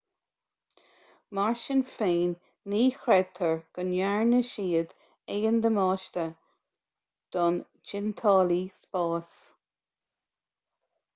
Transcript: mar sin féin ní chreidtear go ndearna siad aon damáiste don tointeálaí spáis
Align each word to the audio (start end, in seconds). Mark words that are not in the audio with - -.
mar 1.39 1.57
sin 1.63 1.81
féin 1.95 2.31
ní 2.73 2.79
chreidtear 3.01 3.59
go 3.77 3.85
ndearna 3.89 4.39
siad 4.51 4.95
aon 5.35 5.59
damáiste 5.65 6.25
don 7.37 7.59
tointeálaí 7.91 8.61
spáis 8.81 9.31